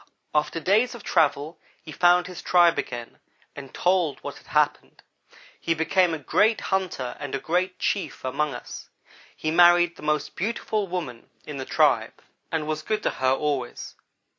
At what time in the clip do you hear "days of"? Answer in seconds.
0.59-1.03